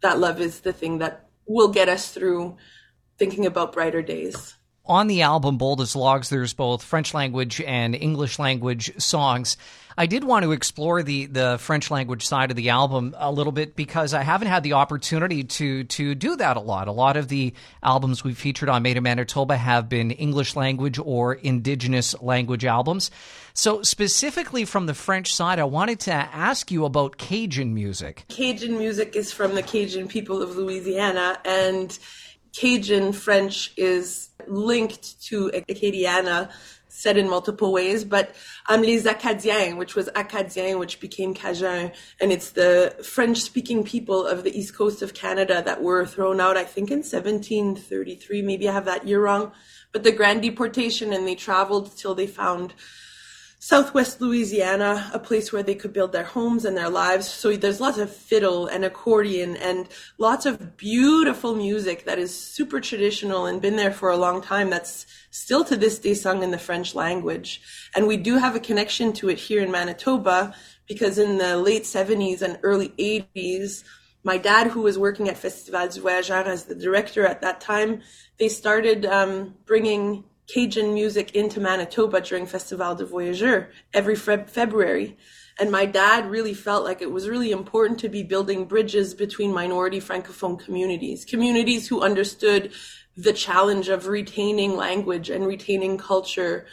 that 0.00 0.18
love 0.18 0.40
is 0.40 0.60
the 0.60 0.72
thing 0.72 0.98
that 0.98 1.28
will 1.46 1.68
get 1.68 1.90
us 1.90 2.10
through 2.10 2.56
thinking 3.18 3.44
about 3.44 3.74
brighter 3.74 4.00
days. 4.00 4.54
On 4.86 5.08
the 5.08 5.20
album 5.20 5.58
Bold 5.58 5.82
as 5.82 5.94
Logs, 5.94 6.30
there's 6.30 6.54
both 6.54 6.82
French 6.82 7.12
language 7.12 7.60
and 7.60 7.94
English 7.94 8.38
language 8.38 8.90
songs. 8.98 9.58
I 9.98 10.06
did 10.06 10.22
want 10.22 10.44
to 10.44 10.52
explore 10.52 11.02
the, 11.02 11.26
the 11.26 11.58
French 11.58 11.90
language 11.90 12.24
side 12.24 12.52
of 12.52 12.56
the 12.56 12.68
album 12.68 13.16
a 13.18 13.32
little 13.32 13.50
bit 13.50 13.74
because 13.74 14.14
I 14.14 14.22
haven't 14.22 14.46
had 14.46 14.62
the 14.62 14.74
opportunity 14.74 15.42
to 15.42 15.82
to 15.82 16.14
do 16.14 16.36
that 16.36 16.56
a 16.56 16.60
lot. 16.60 16.86
A 16.86 16.92
lot 16.92 17.16
of 17.16 17.26
the 17.26 17.52
albums 17.82 18.22
we've 18.22 18.38
featured 18.38 18.68
on 18.68 18.84
Made 18.84 18.96
in 18.96 19.02
Manitoba 19.02 19.56
have 19.56 19.88
been 19.88 20.12
English 20.12 20.54
language 20.54 21.00
or 21.00 21.34
indigenous 21.34 22.14
language 22.22 22.64
albums. 22.64 23.10
So 23.54 23.82
specifically 23.82 24.64
from 24.64 24.86
the 24.86 24.94
French 24.94 25.34
side, 25.34 25.58
I 25.58 25.64
wanted 25.64 25.98
to 26.00 26.12
ask 26.12 26.70
you 26.70 26.84
about 26.84 27.18
Cajun 27.18 27.74
music. 27.74 28.24
Cajun 28.28 28.78
music 28.78 29.16
is 29.16 29.32
from 29.32 29.56
the 29.56 29.62
Cajun 29.64 30.06
people 30.06 30.40
of 30.40 30.56
Louisiana 30.56 31.40
and 31.44 31.98
Cajun 32.52 33.12
French 33.12 33.72
is 33.76 34.30
linked 34.46 35.22
to 35.24 35.50
Acadiana, 35.50 36.50
said 36.98 37.16
in 37.16 37.28
multiple 37.28 37.72
ways, 37.72 38.04
but 38.04 38.34
um, 38.68 38.82
les 38.82 39.04
Acadiens, 39.04 39.76
which 39.76 39.94
was 39.94 40.08
Acadien, 40.16 40.80
which 40.80 40.98
became 40.98 41.32
Cajun, 41.32 41.92
and 42.20 42.32
it's 42.32 42.50
the 42.50 42.94
French-speaking 43.04 43.84
people 43.84 44.26
of 44.26 44.42
the 44.42 44.58
east 44.58 44.74
coast 44.74 45.00
of 45.00 45.14
Canada 45.14 45.62
that 45.64 45.80
were 45.80 46.04
thrown 46.04 46.40
out, 46.40 46.56
I 46.56 46.64
think, 46.64 46.90
in 46.90 46.98
1733. 46.98 48.42
Maybe 48.42 48.68
I 48.68 48.72
have 48.72 48.86
that 48.86 49.06
year 49.06 49.22
wrong, 49.22 49.52
but 49.92 50.02
the 50.02 50.10
Grand 50.12 50.42
Deportation, 50.42 51.12
and 51.12 51.26
they 51.26 51.36
traveled 51.36 51.96
till 51.96 52.16
they 52.16 52.26
found 52.26 52.74
Southwest 53.60 54.20
Louisiana, 54.20 55.10
a 55.12 55.18
place 55.18 55.52
where 55.52 55.64
they 55.64 55.74
could 55.74 55.92
build 55.92 56.12
their 56.12 56.22
homes 56.22 56.64
and 56.64 56.76
their 56.76 56.88
lives. 56.88 57.26
So 57.26 57.56
there's 57.56 57.80
lots 57.80 57.98
of 57.98 58.14
fiddle 58.14 58.68
and 58.68 58.84
accordion 58.84 59.56
and 59.56 59.88
lots 60.16 60.46
of 60.46 60.76
beautiful 60.76 61.56
music 61.56 62.04
that 62.04 62.20
is 62.20 62.32
super 62.32 62.80
traditional 62.80 63.46
and 63.46 63.60
been 63.60 63.74
there 63.74 63.92
for 63.92 64.10
a 64.10 64.16
long 64.16 64.42
time 64.42 64.70
that's 64.70 65.06
still 65.32 65.64
to 65.64 65.76
this 65.76 65.98
day 65.98 66.14
sung 66.14 66.44
in 66.44 66.52
the 66.52 66.58
French 66.58 66.94
language. 66.94 67.60
And 67.96 68.06
we 68.06 68.16
do 68.16 68.38
have 68.38 68.54
a 68.54 68.60
connection 68.60 69.12
to 69.14 69.28
it 69.28 69.38
here 69.38 69.60
in 69.60 69.72
Manitoba 69.72 70.54
because 70.86 71.18
in 71.18 71.38
the 71.38 71.56
late 71.56 71.82
70s 71.82 72.42
and 72.42 72.60
early 72.62 72.90
80s, 72.90 73.82
my 74.22 74.38
dad, 74.38 74.68
who 74.68 74.82
was 74.82 74.98
working 74.98 75.28
at 75.28 75.36
Festival 75.36 75.88
du 75.88 76.00
Voyageur 76.00 76.44
as 76.44 76.64
the 76.64 76.74
director 76.76 77.26
at 77.26 77.40
that 77.40 77.60
time, 77.60 78.02
they 78.38 78.48
started 78.48 79.04
um, 79.04 79.54
bringing 79.66 80.24
Cajun 80.48 80.94
music 80.94 81.34
into 81.34 81.60
Manitoba 81.60 82.20
during 82.20 82.46
Festival 82.46 82.94
du 82.94 83.06
Voyageur 83.06 83.68
every 83.92 84.16
fe- 84.16 84.44
February. 84.46 85.16
And 85.60 85.70
my 85.70 85.86
dad 85.86 86.30
really 86.30 86.54
felt 86.54 86.84
like 86.84 87.02
it 87.02 87.10
was 87.10 87.28
really 87.28 87.50
important 87.50 87.98
to 88.00 88.08
be 88.08 88.22
building 88.22 88.64
bridges 88.64 89.12
between 89.12 89.52
minority 89.52 90.00
Francophone 90.00 90.58
communities, 90.58 91.24
communities 91.24 91.88
who 91.88 92.00
understood 92.00 92.72
the 93.16 93.32
challenge 93.32 93.88
of 93.88 94.06
retaining 94.06 94.76
language 94.76 95.28
and 95.28 95.46
retaining 95.46 95.98
culture 95.98 96.66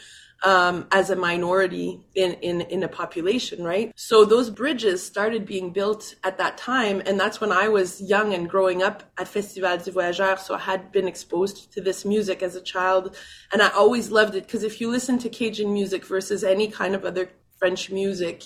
um, 0.43 0.87
as 0.91 1.09
a 1.09 1.15
minority 1.15 1.99
in, 2.13 2.33
in, 2.33 2.61
in 2.61 2.83
a 2.83 2.87
population, 2.87 3.63
right? 3.63 3.91
So 3.95 4.25
those 4.25 4.49
bridges 4.49 5.03
started 5.03 5.45
being 5.45 5.71
built 5.71 6.15
at 6.23 6.37
that 6.37 6.57
time. 6.57 7.01
And 7.05 7.19
that's 7.19 7.41
when 7.41 7.51
I 7.51 7.67
was 7.67 8.01
young 8.01 8.33
and 8.33 8.49
growing 8.49 8.83
up 8.83 9.03
at 9.17 9.27
Festival 9.27 9.77
du 9.77 9.91
Voyageur. 9.91 10.37
So 10.37 10.55
I 10.55 10.59
had 10.59 10.91
been 10.91 11.07
exposed 11.07 11.73
to 11.73 11.81
this 11.81 12.05
music 12.05 12.43
as 12.43 12.55
a 12.55 12.61
child. 12.61 13.15
And 13.51 13.61
I 13.61 13.69
always 13.69 14.11
loved 14.11 14.35
it 14.35 14.45
because 14.45 14.63
if 14.63 14.79
you 14.79 14.89
listen 14.89 15.17
to 15.19 15.29
Cajun 15.29 15.73
music 15.73 16.05
versus 16.05 16.43
any 16.43 16.67
kind 16.67 16.95
of 16.95 17.05
other 17.05 17.29
French 17.57 17.89
music, 17.89 18.43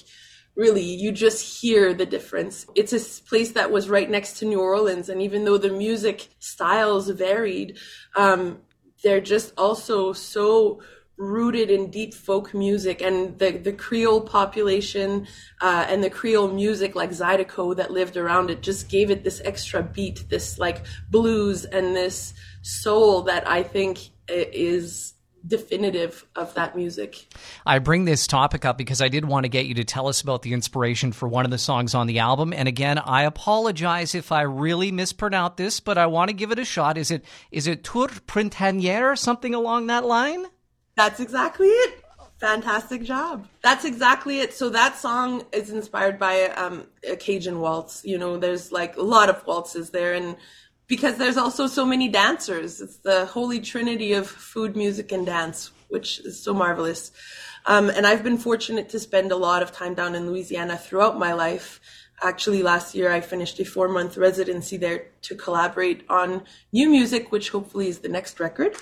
really 0.55 0.83
you 0.83 1.11
just 1.11 1.61
hear 1.61 1.93
the 1.93 2.05
difference 2.05 2.65
it's 2.75 2.91
a 2.91 3.23
place 3.23 3.51
that 3.51 3.71
was 3.71 3.87
right 3.87 4.09
next 4.09 4.39
to 4.39 4.45
new 4.45 4.59
orleans 4.59 5.07
and 5.07 5.21
even 5.21 5.45
though 5.45 5.59
the 5.59 5.71
music 5.71 6.27
styles 6.39 7.07
varied 7.09 7.77
um, 8.17 8.59
they're 9.03 9.21
just 9.21 9.53
also 9.57 10.11
so 10.11 10.81
rooted 11.19 11.69
in 11.69 11.91
deep 11.91 12.13
folk 12.13 12.53
music 12.53 13.01
and 13.01 13.37
the, 13.39 13.51
the 13.51 13.73
Creole 13.73 14.21
population 14.21 15.27
uh, 15.59 15.85
and 15.89 16.01
the 16.01 16.09
Creole 16.09 16.47
music 16.47 16.95
like 16.95 17.11
Zydeco 17.11 17.75
that 17.75 17.91
lived 17.91 18.15
around 18.15 18.49
it 18.49 18.61
just 18.61 18.89
gave 18.89 19.11
it 19.11 19.23
this 19.25 19.41
extra 19.43 19.83
beat, 19.83 20.29
this 20.29 20.57
like 20.57 20.85
blues 21.11 21.65
and 21.65 21.93
this 21.93 22.33
soul 22.61 23.23
that 23.23 23.47
I 23.47 23.63
think 23.63 23.99
is 24.29 25.13
definitive 25.45 26.25
of 26.35 26.53
that 26.53 26.75
music. 26.75 27.25
I 27.65 27.79
bring 27.79 28.05
this 28.05 28.25
topic 28.25 28.63
up 28.63 28.77
because 28.77 29.01
I 29.01 29.09
did 29.09 29.25
want 29.25 29.43
to 29.43 29.49
get 29.49 29.65
you 29.65 29.73
to 29.75 29.83
tell 29.83 30.07
us 30.07 30.21
about 30.21 30.41
the 30.41 30.53
inspiration 30.53 31.11
for 31.11 31.27
one 31.27 31.45
of 31.45 31.51
the 31.51 31.57
songs 31.57 31.95
on 31.95 32.07
the 32.07 32.19
album. 32.19 32.53
And 32.53 32.67
again, 32.67 32.97
I 32.97 33.23
apologize 33.23 34.15
if 34.15 34.31
I 34.31 34.41
really 34.41 34.91
mispronounce 34.91 35.55
this, 35.57 35.79
but 35.79 35.97
I 35.97 36.07
want 36.07 36.29
to 36.29 36.33
give 36.33 36.51
it 36.51 36.59
a 36.59 36.65
shot. 36.65 36.97
Is 36.97 37.11
it 37.11 37.25
is 37.51 37.67
it 37.67 37.83
Tour 37.83 38.07
Printanier 38.07 39.11
or 39.11 39.15
something 39.15 39.53
along 39.53 39.87
that 39.87 40.05
line? 40.05 40.45
That's 40.99 41.21
exactly 41.21 41.69
it. 41.69 42.03
Fantastic 42.41 43.03
job. 43.03 43.47
That's 43.63 43.85
exactly 43.85 44.41
it. 44.41 44.53
So 44.53 44.67
that 44.71 44.97
song 44.97 45.45
is 45.53 45.69
inspired 45.69 46.19
by 46.19 46.49
um, 46.49 46.87
a 47.09 47.15
Cajun 47.15 47.61
waltz. 47.61 48.01
You 48.03 48.17
know, 48.17 48.35
there's 48.35 48.73
like 48.73 48.97
a 48.97 49.01
lot 49.01 49.29
of 49.29 49.47
waltzes 49.47 49.91
there, 49.91 50.13
and 50.13 50.35
because 50.87 51.15
there's 51.15 51.37
also 51.37 51.67
so 51.67 51.85
many 51.85 52.09
dancers, 52.09 52.81
it's 52.81 52.97
the 52.97 53.27
holy 53.27 53.61
trinity 53.61 54.11
of 54.11 54.27
food, 54.27 54.75
music, 54.75 55.13
and 55.13 55.25
dance, 55.25 55.71
which 55.87 56.19
is 56.19 56.43
so 56.43 56.53
marvelous. 56.53 57.13
Um, 57.65 57.89
and 57.89 58.05
I've 58.05 58.21
been 58.21 58.37
fortunate 58.37 58.89
to 58.89 58.99
spend 58.99 59.31
a 59.31 59.37
lot 59.37 59.63
of 59.63 59.71
time 59.71 59.93
down 59.93 60.15
in 60.15 60.27
Louisiana 60.29 60.75
throughout 60.75 61.17
my 61.17 61.31
life. 61.31 61.79
Actually, 62.21 62.61
last 62.61 62.93
year 62.93 63.09
I 63.09 63.21
finished 63.21 63.57
a 63.61 63.63
four 63.63 63.87
month 63.87 64.17
residency 64.17 64.75
there 64.75 65.05
to 65.21 65.35
collaborate 65.35 66.03
on 66.09 66.43
new 66.73 66.89
music, 66.89 67.31
which 67.31 67.51
hopefully 67.51 67.87
is 67.87 67.99
the 67.99 68.09
next 68.09 68.41
record. 68.41 68.75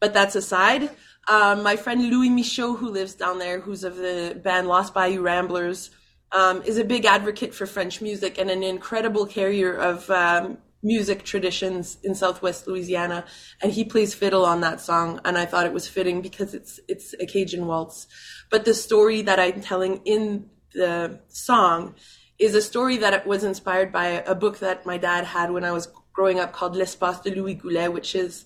But 0.00 0.14
that's 0.14 0.34
aside. 0.34 0.90
Um, 1.28 1.62
my 1.62 1.76
friend 1.76 2.10
Louis 2.10 2.30
Michot, 2.30 2.78
who 2.78 2.88
lives 2.88 3.14
down 3.14 3.38
there, 3.38 3.60
who's 3.60 3.84
of 3.84 3.96
the 3.96 4.40
band 4.42 4.66
Lost 4.66 4.92
Bayou 4.92 5.22
Ramblers, 5.22 5.90
um, 6.32 6.62
is 6.62 6.78
a 6.78 6.84
big 6.84 7.04
advocate 7.04 7.54
for 7.54 7.66
French 7.66 8.00
music 8.00 8.38
and 8.38 8.50
an 8.50 8.62
incredible 8.62 9.26
carrier 9.26 9.74
of 9.74 10.10
um, 10.10 10.58
music 10.82 11.22
traditions 11.22 11.98
in 12.02 12.14
Southwest 12.14 12.66
Louisiana. 12.66 13.24
And 13.62 13.72
he 13.72 13.84
plays 13.84 14.14
fiddle 14.14 14.44
on 14.44 14.60
that 14.62 14.80
song, 14.80 15.20
and 15.24 15.38
I 15.38 15.46
thought 15.46 15.66
it 15.66 15.72
was 15.72 15.88
fitting 15.88 16.22
because 16.22 16.54
it's 16.54 16.80
it's 16.88 17.14
a 17.20 17.26
Cajun 17.26 17.66
waltz. 17.66 18.06
But 18.50 18.64
the 18.64 18.74
story 18.74 19.22
that 19.22 19.38
I'm 19.38 19.60
telling 19.60 20.00
in 20.04 20.50
the 20.74 21.20
song 21.28 21.94
is 22.38 22.54
a 22.54 22.62
story 22.62 22.96
that 22.96 23.26
was 23.26 23.44
inspired 23.44 23.92
by 23.92 24.06
a 24.06 24.34
book 24.34 24.58
that 24.58 24.84
my 24.84 24.98
dad 24.98 25.24
had 25.24 25.52
when 25.52 25.64
I 25.64 25.70
was 25.70 25.88
growing 26.12 26.40
up 26.40 26.52
called 26.52 26.74
L'Espace 26.74 27.20
de 27.20 27.34
Louis 27.34 27.54
Goulet, 27.54 27.92
which 27.92 28.14
is 28.14 28.44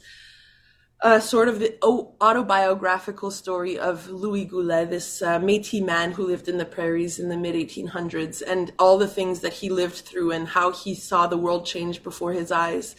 uh, 1.02 1.20
sort 1.20 1.48
of 1.48 1.58
the 1.58 1.76
autobiographical 1.82 3.30
story 3.30 3.78
of 3.78 4.08
Louis 4.08 4.46
Goulet, 4.46 4.88
this 4.88 5.20
uh, 5.20 5.38
Métis 5.38 5.84
man 5.84 6.12
who 6.12 6.26
lived 6.26 6.48
in 6.48 6.56
the 6.56 6.64
prairies 6.64 7.18
in 7.18 7.28
the 7.28 7.36
mid 7.36 7.54
1800s, 7.54 8.42
and 8.46 8.72
all 8.78 8.96
the 8.96 9.06
things 9.06 9.40
that 9.40 9.52
he 9.52 9.68
lived 9.68 9.96
through 9.96 10.32
and 10.32 10.48
how 10.48 10.72
he 10.72 10.94
saw 10.94 11.26
the 11.26 11.36
world 11.36 11.66
change 11.66 12.02
before 12.02 12.32
his 12.32 12.50
eyes. 12.50 12.96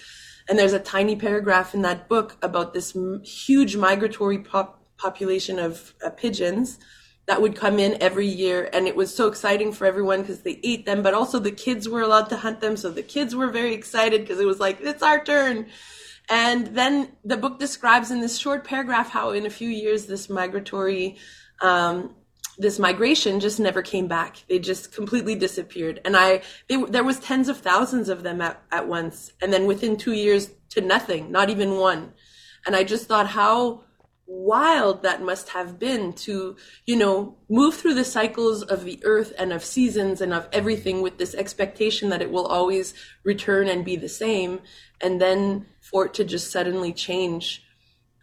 And 0.47 0.57
there's 0.57 0.73
a 0.73 0.79
tiny 0.79 1.15
paragraph 1.15 1.73
in 1.73 1.81
that 1.81 2.07
book 2.07 2.37
about 2.41 2.73
this 2.73 2.95
m- 2.95 3.21
huge 3.23 3.75
migratory 3.75 4.37
pop- 4.37 4.79
population 4.97 5.57
of 5.57 5.93
uh, 6.05 6.11
pigeons 6.11 6.77
that 7.25 7.41
would 7.41 7.55
come 7.55 7.79
in 7.79 8.01
every 8.01 8.27
year. 8.27 8.69
And 8.71 8.87
it 8.87 8.95
was 8.95 9.13
so 9.13 9.27
exciting 9.27 9.73
for 9.73 9.85
everyone 9.85 10.21
because 10.21 10.43
they 10.43 10.59
ate 10.63 10.85
them, 10.85 11.01
but 11.01 11.13
also 11.13 11.39
the 11.39 11.51
kids 11.51 11.89
were 11.89 12.01
allowed 12.01 12.29
to 12.29 12.37
hunt 12.37 12.61
them. 12.61 12.77
So 12.77 12.89
the 12.89 13.03
kids 13.03 13.35
were 13.35 13.49
very 13.49 13.73
excited 13.73 14.21
because 14.21 14.39
it 14.39 14.45
was 14.45 14.59
like, 14.59 14.79
it's 14.81 15.03
our 15.03 15.21
turn 15.21 15.67
and 16.29 16.67
then 16.67 17.13
the 17.23 17.37
book 17.37 17.59
describes 17.59 18.11
in 18.11 18.19
this 18.19 18.37
short 18.37 18.63
paragraph 18.63 19.09
how 19.09 19.31
in 19.31 19.45
a 19.45 19.49
few 19.49 19.69
years 19.69 20.05
this 20.05 20.29
migratory, 20.29 21.17
um, 21.61 22.15
this 22.57 22.79
migration 22.79 23.39
just 23.39 23.59
never 23.59 23.81
came 23.81 24.07
back. 24.07 24.43
They 24.49 24.59
just 24.59 24.91
completely 24.91 25.35
disappeared. 25.35 26.01
And 26.03 26.17
I, 26.17 26.41
they, 26.67 26.83
there 26.83 27.03
was 27.03 27.19
tens 27.19 27.49
of 27.49 27.57
thousands 27.57 28.09
of 28.09 28.23
them 28.23 28.41
at, 28.41 28.61
at 28.71 28.87
once. 28.87 29.31
And 29.41 29.53
then 29.53 29.67
within 29.67 29.95
two 29.95 30.13
years 30.13 30.49
to 30.71 30.81
nothing, 30.81 31.31
not 31.31 31.49
even 31.49 31.77
one. 31.77 32.13
And 32.65 32.75
I 32.75 32.83
just 32.83 33.07
thought 33.07 33.27
how 33.27 33.83
wild 34.25 35.03
that 35.03 35.21
must 35.21 35.49
have 35.49 35.79
been 35.79 36.11
to, 36.11 36.57
you 36.85 36.97
know, 36.97 37.37
move 37.49 37.75
through 37.75 37.93
the 37.93 38.03
cycles 38.03 38.61
of 38.61 38.83
the 38.83 38.99
earth 39.05 39.31
and 39.39 39.53
of 39.53 39.63
seasons 39.63 40.19
and 40.19 40.33
of 40.33 40.49
everything 40.51 41.01
with 41.01 41.17
this 41.17 41.33
expectation 41.33 42.09
that 42.09 42.21
it 42.21 42.29
will 42.29 42.45
always 42.45 42.93
return 43.23 43.69
and 43.69 43.85
be 43.85 43.95
the 43.95 44.09
same. 44.09 44.59
And 45.01 45.21
then 45.21 45.65
for 45.81 46.05
it 46.05 46.13
to 46.15 46.23
just 46.23 46.51
suddenly 46.51 46.93
change 46.93 47.63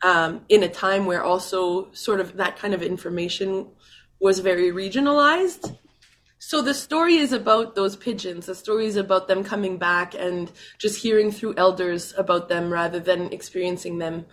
um, 0.03 0.45
in 0.49 0.63
a 0.63 0.69
time 0.69 1.07
where 1.07 1.23
also 1.23 1.93
sort 1.93 2.21
of 2.21 2.37
that 2.37 2.59
kind 2.59 2.75
of 2.75 2.83
information 2.83 3.69
was 4.21 4.41
very 4.41 4.71
regionalized. 4.71 5.77
So 6.39 6.61
the 6.61 6.75
story 6.75 7.17
is 7.17 7.33
about 7.33 7.75
those 7.75 7.97
pigeons. 7.97 8.47
The 8.47 8.55
story 8.55 8.87
is 8.87 8.97
about 8.97 9.29
them 9.29 9.45
coming 9.45 9.79
back 9.79 10.15
and 10.15 10.53
just 10.79 11.03
hearing 11.03 11.31
through 11.31 11.55
elders 11.57 12.13
about 12.19 12.49
them 12.49 12.71
rather 12.71 13.01
than 13.01 13.33
experiencing 13.33 13.99
them 13.99 14.27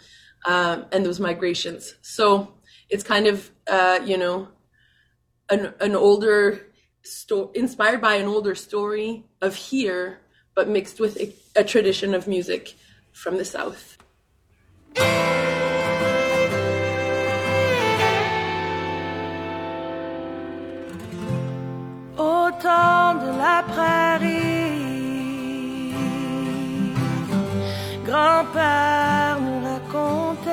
um, 0.46 0.86
and 0.92 1.06
those 1.06 1.20
migrations. 1.20 1.96
So 2.02 2.56
it's 2.90 3.04
kind 3.04 3.28
of 3.28 3.50
uh, 3.68 4.00
you 4.04 4.18
know 4.18 4.50
an 5.50 5.74
an 5.80 5.96
older 5.96 6.68
story 7.04 7.52
inspired 7.56 8.02
by 8.02 8.16
an 8.16 8.28
older 8.28 8.56
story 8.56 9.26
of 9.42 9.56
here, 9.56 10.20
but 10.56 10.68
mixed 10.68 11.00
with 11.00 11.18
a, 11.18 11.34
a 11.56 11.64
tradition 11.64 12.14
of 12.14 12.28
music 12.28 12.76
from 13.12 13.38
the 13.38 13.46
south. 13.46 13.98
au 22.18 22.52
temps 22.66 23.16
de 23.24 23.32
la 23.44 23.64
prairie. 23.74 24.42
Grand-père 28.06 29.38
nous 29.46 29.62
racontait 29.70 30.52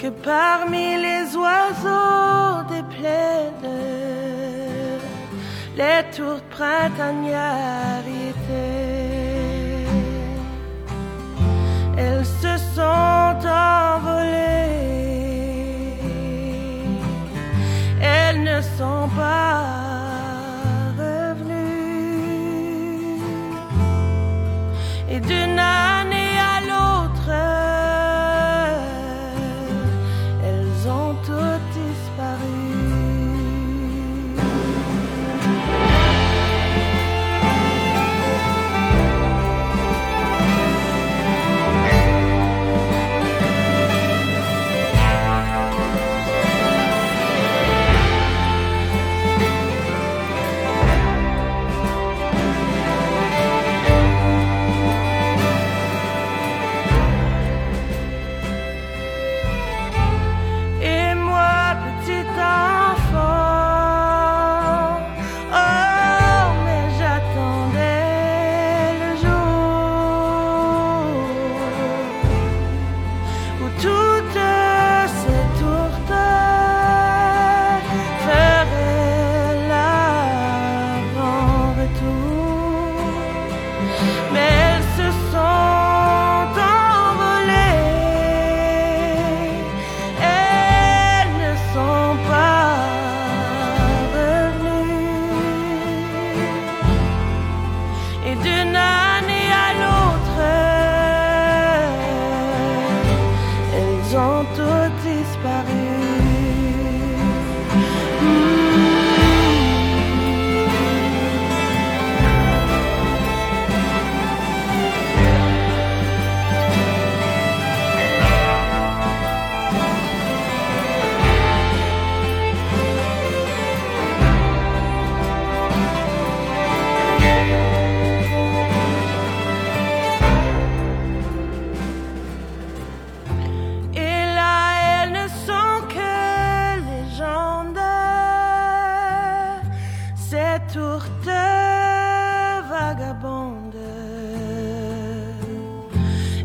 que 0.00 0.08
parmi 0.32 0.86
les 1.06 1.24
oiseaux 1.36 2.51
les 5.76 6.02
tours 6.14 6.42
printanières. 6.50 8.02
Elles 11.96 12.24
se 12.24 12.56
sont 12.74 13.46
envolées. 13.46 14.42
Elles 18.00 18.42
ne 18.42 18.60
sont 18.60 19.08
pas 19.16 19.81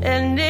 Elles 0.09 0.46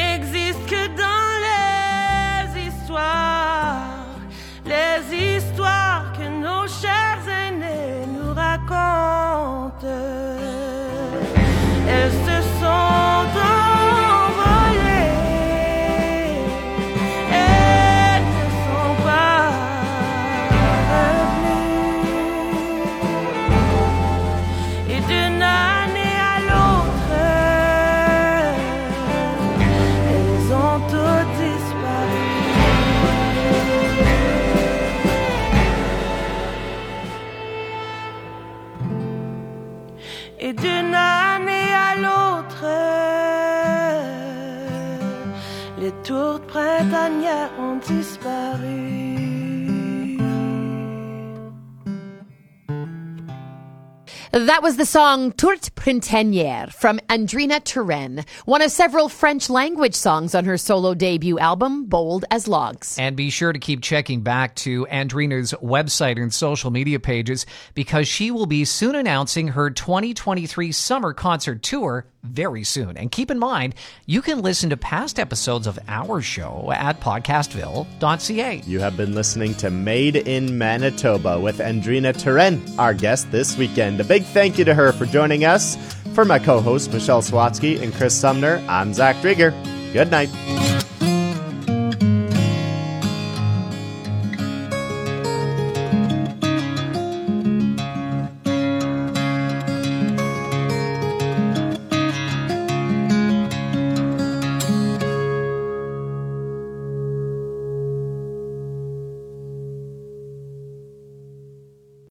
That 54.48 54.62
was 54.62 54.78
the 54.78 54.86
song 54.86 55.32
Tourte 55.32 55.72
Printanière 55.72 56.72
from 56.72 57.00
Andrina 57.10 57.62
Turenne, 57.62 58.24
one 58.46 58.62
of 58.62 58.70
several 58.70 59.10
French 59.10 59.50
language 59.50 59.94
songs 59.94 60.34
on 60.34 60.46
her 60.46 60.56
solo 60.56 60.94
debut 60.94 61.38
album, 61.38 61.84
Bold 61.84 62.24
as 62.30 62.48
Logs. 62.48 62.98
And 62.98 63.14
be 63.14 63.28
sure 63.28 63.52
to 63.52 63.58
keep 63.58 63.82
checking 63.82 64.22
back 64.22 64.54
to 64.64 64.86
Andrina's 64.86 65.52
website 65.62 66.16
and 66.16 66.32
social 66.32 66.70
media 66.70 66.98
pages 66.98 67.44
because 67.74 68.08
she 68.08 68.30
will 68.30 68.46
be 68.46 68.64
soon 68.64 68.94
announcing 68.94 69.48
her 69.48 69.68
2023 69.68 70.72
summer 70.72 71.12
concert 71.12 71.62
tour 71.62 72.06
very 72.22 72.64
soon. 72.64 72.96
And 72.96 73.10
keep 73.12 73.30
in 73.30 73.38
mind, 73.38 73.74
you 74.06 74.22
can 74.22 74.42
listen 74.42 74.70
to 74.70 74.76
past 74.76 75.18
episodes 75.18 75.66
of 75.66 75.78
our 75.88 76.20
show 76.20 76.72
at 76.74 77.00
podcastville.ca. 77.00 78.62
You 78.66 78.80
have 78.80 78.96
been 78.96 79.14
listening 79.14 79.54
to 79.56 79.70
Made 79.70 80.16
in 80.16 80.58
Manitoba 80.58 81.38
with 81.38 81.58
Andrina 81.58 82.12
Turenne, 82.14 82.60
our 82.78 82.94
guest 82.94 83.30
this 83.30 83.56
weekend. 83.56 84.00
A 84.00 84.04
big 84.04 84.24
thank 84.38 84.56
you 84.56 84.64
to 84.64 84.72
her 84.72 84.92
for 84.92 85.04
joining 85.04 85.44
us. 85.44 85.74
For 86.14 86.24
my 86.24 86.38
co 86.38 86.60
hosts, 86.60 86.92
Michelle 86.92 87.22
Swatsky 87.22 87.82
and 87.82 87.92
Chris 87.92 88.14
Sumner, 88.14 88.64
I'm 88.68 88.94
Zach 88.94 89.16
Drieger. 89.16 89.50
Good 89.92 90.12
night. 90.12 90.28